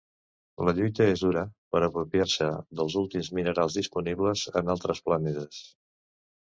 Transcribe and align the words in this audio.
La 0.69 0.71
lluita 0.77 1.05
és 1.09 1.23
dura 1.25 1.43
per 1.75 1.83
apropiar-se 1.89 2.49
dels 2.81 2.99
últims 3.05 3.33
minerals 3.41 3.79
disponibles 3.83 4.49
en 4.63 4.77
altres 4.77 5.09
planetes. 5.11 5.67